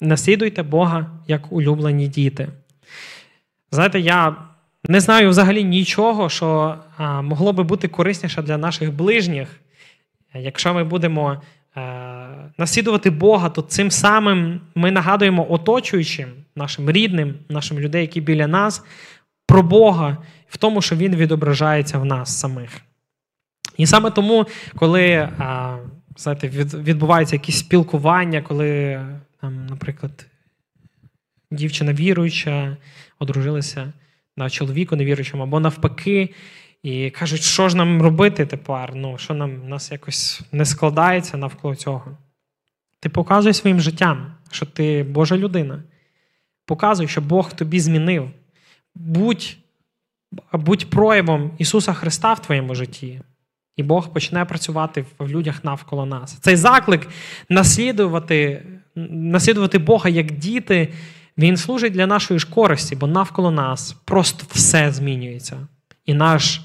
[0.00, 2.48] Наслідуйте Бога як улюблені діти.
[3.70, 4.36] Знаєте, я
[4.84, 6.76] не знаю взагалі нічого, що
[7.22, 9.48] могло би бути корисніше для наших ближніх.
[10.34, 11.42] Якщо ми будемо
[11.76, 11.80] е,
[12.58, 18.84] наслідувати Бога, то цим самим ми нагадуємо оточуючим, нашим рідним, нашим людей, які біля нас,
[19.46, 20.16] про Бога
[20.48, 22.70] в тому, що Він відображається в нас самих.
[23.76, 25.28] І саме тому, коли.
[25.38, 25.77] А,
[26.18, 29.00] знаєте, відбуваються якісь спілкування, коли,
[29.40, 30.26] там, наприклад,
[31.50, 32.76] дівчина віруюча,
[33.18, 33.92] одружилася
[34.36, 36.34] на чоловіку невіруючому, або навпаки,
[36.82, 38.94] і кажуть, що ж нам робити тепер?
[38.94, 42.18] Ну, що нам нас якось не складається навколо цього.
[43.00, 45.82] Ти показуй своїм життям, що ти Божа людина.
[46.66, 48.30] Показуй, що Бог тобі змінив.
[48.94, 49.56] будь,
[50.52, 53.20] будь проявом Ісуса Христа в твоєму житті.
[53.78, 56.32] І Бог почне працювати в людях навколо нас.
[56.40, 57.08] Цей заклик
[57.48, 58.66] наслідувати
[59.10, 60.92] наслідувати Бога як діти,
[61.38, 65.68] він служить для нашої ж користі, бо навколо нас просто все змінюється.
[66.06, 66.60] І наш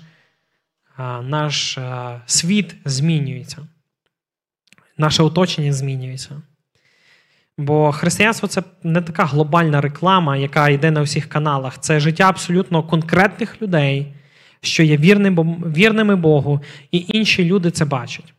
[1.21, 1.79] наш
[2.25, 3.57] світ змінюється.
[4.97, 6.41] Наше оточення змінюється.
[7.57, 11.79] Бо християнство це не така глобальна реклама, яка йде на всіх каналах.
[11.79, 14.13] Це життя абсолютно конкретних людей,
[14.65, 18.33] що є вірними Богу, і інші люди це бачать.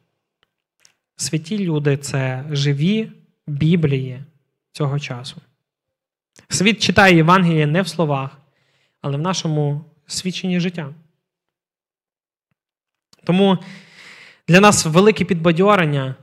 [1.17, 3.13] Святі люди це живі
[3.47, 4.23] Біблії
[4.73, 5.37] цього часу.
[6.49, 8.39] Світ читає Євангеліє не в словах,
[9.01, 10.89] але в нашому свідченні життя.
[13.25, 13.59] Тому
[14.49, 16.15] для нас велике підбадьорення,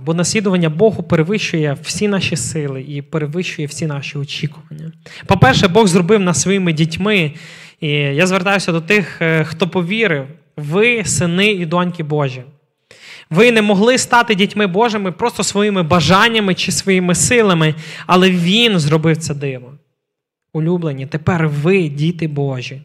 [0.00, 4.92] бо наслідування Богу перевищує всі наші сили і перевищує всі наші очікування.
[5.26, 7.34] По-перше, Бог зробив нас своїми дітьми.
[7.82, 12.42] І я звертаюся до тих, е, хто повірив, ви сини і доньки Божі.
[13.30, 17.74] Ви не могли стати дітьми Божими просто своїми бажаннями чи своїми силами,
[18.06, 19.72] але Він зробив це диво.
[20.52, 22.82] Улюблені, тепер ви діти Божі.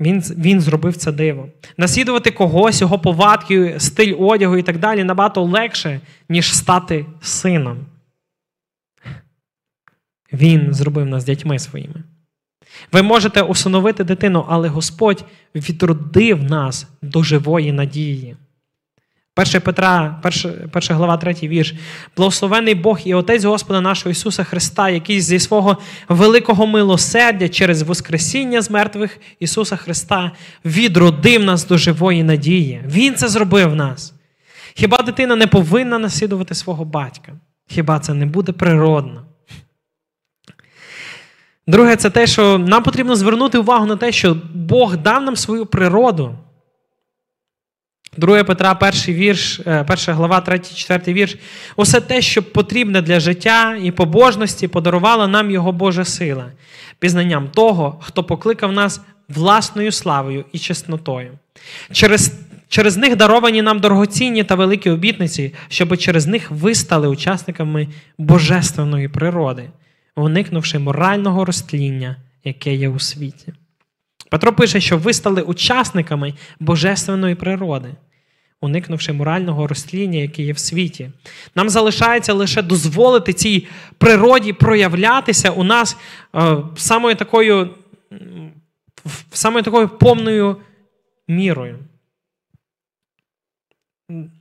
[0.00, 1.48] Він він зробив це диво.
[1.76, 7.78] Наслідувати когось, його повадки, стиль одягу і так далі набагато легше, ніж стати сином.
[10.32, 12.02] Він зробив нас дітьми своїми.
[12.92, 18.36] Ви можете усиновити дитину, але Господь відродив нас до живої надії.
[19.36, 20.20] 1 Петра,
[20.72, 21.74] 1 глава, 3 вірш.
[22.16, 25.76] Благословений Бог і Отець Господа нашого Ісуса Христа, який зі свого
[26.08, 30.32] великого милосердя через Воскресіння з мертвих Ісуса Христа
[30.64, 32.82] відродив нас до живої надії.
[32.86, 34.14] Він це зробив нас.
[34.74, 37.32] Хіба дитина не повинна наслідувати свого батька?
[37.66, 39.29] Хіба це не буде природно?
[41.70, 45.66] Друге, це те, що нам потрібно звернути увагу на те, що Бог дав нам свою
[45.66, 46.34] природу.
[48.16, 51.36] 2 Петра, перший вірш, е, перша глава, 3, 4 вірш.
[51.76, 56.46] Усе те, що потрібне для життя і побожності, подарувала нам Його Божа сила,
[56.98, 61.38] пізнанням того, хто покликав нас власною славою і чеснотою.
[61.92, 62.32] Через
[62.68, 69.08] через них даровані нам дорогоцінні та великі обітниці, щоб через них ви стали учасниками божественної
[69.08, 69.70] природи
[70.22, 73.52] уникнувши морального розтління, яке є у світі.
[74.30, 77.94] Петро пише, що ви стали учасниками божественної природи,
[78.60, 81.10] уникнувши морального розтління, яке є в світі.
[81.54, 83.66] Нам залишається лише дозволити цій
[83.98, 85.96] природі проявлятися у нас
[86.34, 87.70] е, самою такою,
[89.32, 90.56] самою такою повною
[91.28, 91.78] мірою.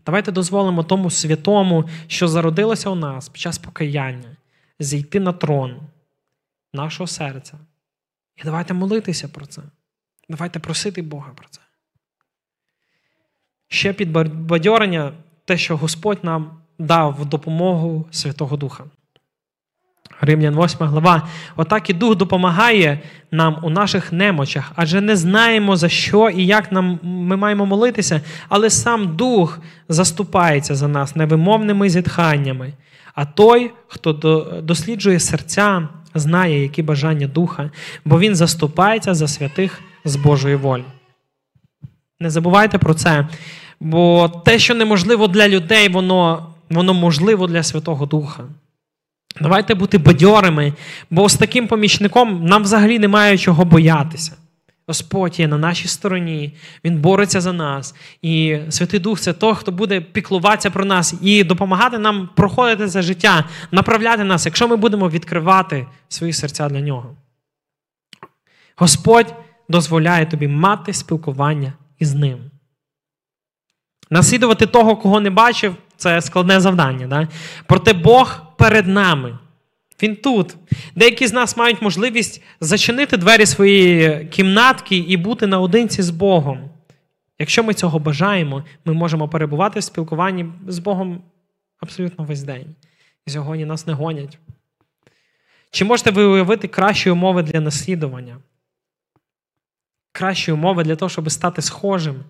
[0.05, 4.37] Давайте дозволимо тому святому, що зародилося у нас під час покаяння,
[4.79, 5.79] зійти на трон
[6.73, 7.53] нашого серця.
[8.37, 9.61] І давайте молитися про це.
[10.29, 11.61] Давайте просити Бога про це.
[13.67, 15.13] Ще підбадьорення
[15.45, 18.83] те, що Господь нам дав допомогу Святого Духа.
[20.21, 21.27] Римлян 8 глава.
[21.55, 22.99] Отак і Дух допомагає
[23.31, 28.21] нам у наших немочах, адже не знаємо, за що і як нам ми маємо молитися,
[28.49, 32.73] але сам Дух заступається за нас невимовними зітханнями.
[33.19, 34.13] А той, хто
[34.63, 37.71] досліджує серця, знає, які бажання духа,
[38.05, 40.83] бо він заступається за святих з Божої волі.
[42.19, 43.27] Не забувайте про це,
[43.79, 48.43] бо те, що неможливо для людей, воно, воно можливо для Святого Духа.
[49.41, 50.73] Давайте бути бадьорими,
[51.09, 54.37] бо з таким помічником нам взагалі немає чого боятися.
[54.89, 56.53] Господь є на нашій стороні,
[56.85, 57.95] Він бореться за нас.
[58.21, 63.01] І Святий Дух це той, хто буде піклуватися про нас і допомагати нам проходити це
[63.01, 67.15] життя, направляти нас, якщо ми будемо відкривати свої серця для нього.
[68.75, 69.35] Господь
[69.69, 72.39] дозволяє тобі мати спілкування із ним.
[74.09, 77.07] Наслідувати того, кого не бачив, це складне завдання.
[77.07, 77.27] Да?
[77.65, 79.37] Проте Бог перед нами.
[80.03, 80.55] Він тут.
[80.95, 86.69] Деякі з нас мають можливість зачинити двері своєї кімнатки і бути наодинці з Богом.
[87.39, 91.21] Якщо ми цього бажаємо, ми можемо перебувати в спілкуванні з Богом
[91.79, 92.75] абсолютно весь день.
[93.27, 94.37] І сьогодні нас не гонять.
[95.71, 98.37] Чи можете ви уявити кращі умови для наслідування?
[100.11, 102.23] Кращі умови для того, щоб стати схожим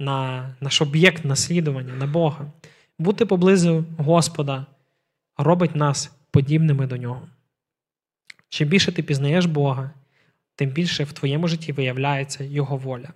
[0.00, 2.52] на наш об'єкт наслідування, на Бога.
[2.98, 4.66] Бути поблизу Господа
[5.36, 7.28] робить нас подібними до нього.
[8.48, 9.90] Чим більше ти пізнаєш Бога,
[10.54, 13.08] тим більше в твоєму житті виявляється Його воля.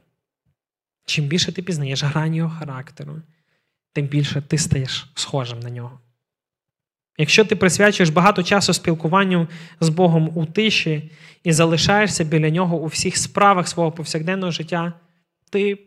[1.07, 3.23] Чим більше ти пізнаєш грані Його характеру,
[3.93, 6.01] тим більше ти стаєш схожим на нього.
[7.19, 9.49] Якщо ти присвячуєш багато часу спілкуванню
[9.81, 11.11] з Богом у тиші
[11.45, 14.93] і залишаєшся біля нього у всіх справах свого повсякденного життя,
[15.51, 15.79] ти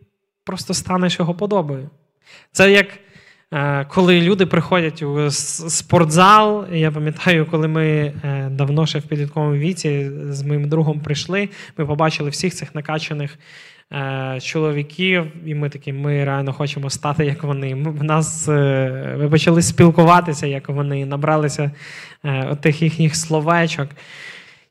[0.44, 1.90] просто станеш його подобою.
[2.52, 3.00] Це як
[3.88, 6.66] коли люди приходять у спортзал.
[6.72, 11.86] Я пам'ятаю, коли ми е, давно ще в підлітковому віці з моїм другом прийшли, ми
[11.86, 13.38] побачили всіх цих накачаних
[13.94, 17.76] Е, чоловіків, і ми такі, ми реально хочемо стати, як вони.
[17.76, 21.72] Ми, в нас, е, Ми почали спілкуватися, як вони, набралися
[22.26, 23.90] е, тих їхніх словечок.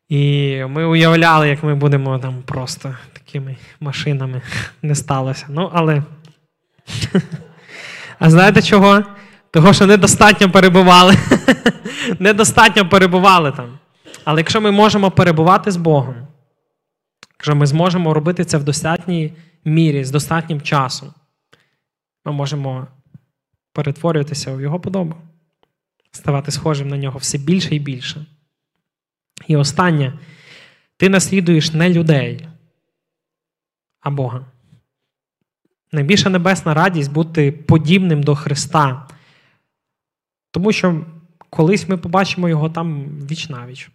[0.08, 4.42] І ми уявляли, як ми будемо там просто такими машинами.
[4.82, 5.46] Не сталося.
[5.48, 6.02] Ну, але.
[8.18, 9.02] А знаєте чого?
[9.50, 11.14] Того, що недостатньо перебували.
[12.18, 13.78] недостатньо перебували там.
[14.24, 16.26] Але якщо ми можемо перебувати з Богом,
[17.38, 19.32] Якщо ми зможемо робити це в достатній
[19.64, 21.14] мірі, з достатнім часом,
[22.24, 22.86] ми можемо
[23.72, 25.14] перетворюватися в його подобу,
[26.10, 28.26] ставати схожим на нього все більше і більше.
[29.46, 30.18] І останнє,
[30.96, 32.48] ти наслідуєш не людей,
[34.00, 34.44] а Бога.
[35.96, 39.08] Найбільша небесна радість бути подібним до Христа.
[40.50, 41.06] Тому що
[41.50, 43.90] колись ми побачимо його там віч навіч.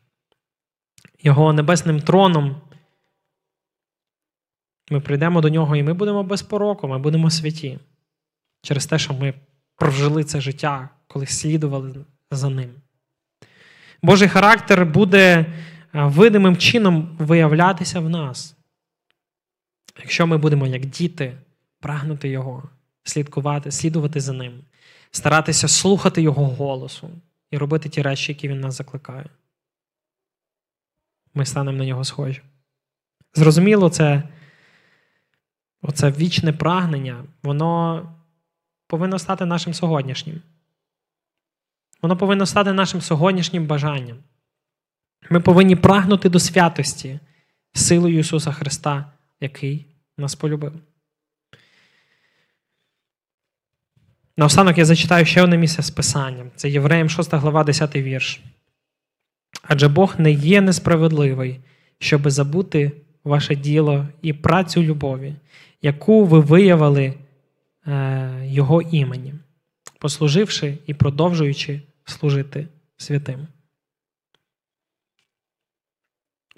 [1.24, 2.62] Його небесним троном.
[4.90, 7.80] Ми прийдемо до нього і ми будемо без пороку, ми будемо святі.
[8.62, 9.34] Через те, що ми
[9.76, 12.70] прожили це життя, коли слідували за ним.
[14.02, 15.46] Божий характер буде е,
[15.94, 18.56] видимим чином виявлятися в нас.
[20.00, 21.38] Якщо ми будемо, як діти,
[21.82, 22.64] прагнути Його,
[23.04, 24.64] слідкувати, слідувати за ним,
[25.12, 27.10] старатися слухати Його голосу
[27.52, 29.26] і робити ті речі, які Він нас закликає,
[31.34, 32.42] ми станемо на нього схожі.
[33.34, 34.24] Зрозуміло, це.
[35.82, 38.06] Оце вічне прагнення, воно
[38.88, 40.42] повинно стати нашим сьогоднішнім.
[42.02, 44.18] Воно повинно стати нашим сьогоднішнім бажанням.
[45.30, 47.20] Ми повинні прагнути до святості
[47.74, 49.86] силою Ісуса Христа, який
[50.18, 50.74] нас полюбив.
[54.38, 56.52] Наостанок я зачитаю ще одне місце з Писанням.
[56.56, 58.42] Це Євреям 6 глава, 10 вірш.
[59.64, 61.60] Адже Бог не є несправедливий,
[62.00, 62.92] щоби забути
[63.24, 65.36] ваше діло і працю любові,
[65.82, 67.14] яку ви виявили
[67.88, 69.40] е, Його іменем,
[70.00, 72.68] послуживши і продовжуючи служити
[72.98, 73.48] святим.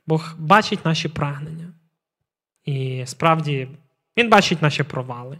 [0.07, 1.74] Бог бачить наші прагнення.
[2.65, 3.67] І справді
[4.17, 5.39] Він бачить наші провали.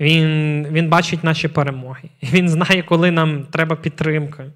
[0.00, 2.08] Він він бачить наші перемоги.
[2.22, 4.46] Він знає, коли нам треба підтримка.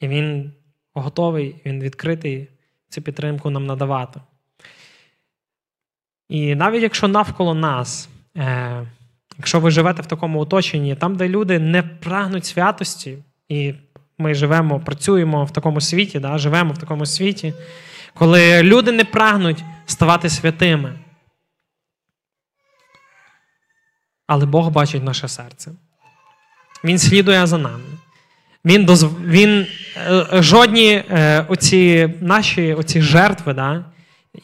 [0.00, 0.52] І він
[0.94, 2.48] готовий, він відкритий
[2.88, 4.20] цю підтримку нам надавати.
[6.28, 8.86] І навіть якщо навколо нас, е,
[9.38, 13.18] якщо ви живете в такому оточенні, там, де люди не прагнуть святості,
[13.48, 13.74] і
[14.18, 17.54] ми живемо, працюємо в такому світі, да, живемо в такому світі,
[18.14, 20.94] коли люди не прагнуть ставати святими.
[24.30, 25.72] Але Бог бачить наше серце.
[26.84, 27.84] Він слідує за нами.
[28.64, 29.24] Він дозв...
[29.24, 29.66] він
[29.96, 33.84] е, жодні е, оці наші оці жертви, да,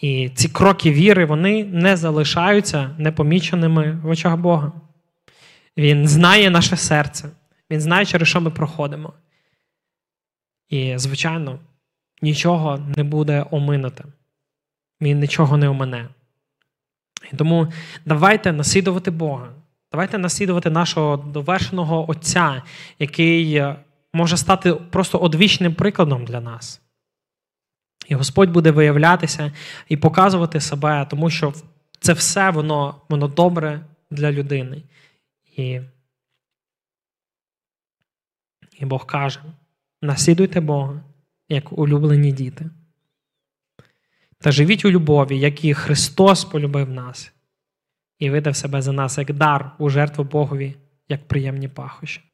[0.01, 4.73] і ці кроки віри, вони не залишаються непоміченими в очах Бога.
[5.77, 7.29] Він знає наше серце,
[7.71, 9.13] Він знає, через що ми проходимо.
[10.69, 11.59] І, звичайно,
[12.23, 14.05] нічого не буде оминути.
[15.01, 16.09] Він нічого не омине.
[17.33, 17.73] І тому
[18.05, 19.49] давайте наслідувати Бога.
[19.93, 22.63] Давайте наслідувати нашого довершеного Отця,
[22.99, 23.65] який
[24.13, 26.81] може стати просто одвічним прикладом для нас.
[28.07, 29.53] І Господь буде виявлятися
[29.89, 31.55] і показувати себе, тому що
[32.01, 33.81] це все воно воно добре
[34.11, 34.83] для людини.
[35.57, 35.81] І
[38.79, 39.41] і Бог каже:
[40.03, 41.01] наслідуйте Бога,
[41.49, 42.71] як улюблені діти.
[44.39, 47.33] Та живіть у любові, як і Христос полюбив нас,
[48.19, 50.75] і видав себе за нас як дар у жертву Богові,
[51.09, 52.26] як приємні пахощі.